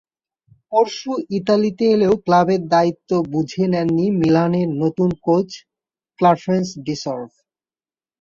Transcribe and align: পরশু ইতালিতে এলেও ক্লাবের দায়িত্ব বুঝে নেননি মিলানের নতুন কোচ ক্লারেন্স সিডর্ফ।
পরশু 0.71 1.11
ইতালিতে 1.37 1.85
এলেও 1.95 2.13
ক্লাবের 2.25 2.61
দায়িত্ব 2.73 3.09
বুঝে 3.33 3.63
নেননি 3.73 4.05
মিলানের 4.21 4.69
নতুন 4.81 5.09
কোচ 5.25 5.49
ক্লারেন্স 6.19 6.67
সিডর্ফ। 6.75 7.31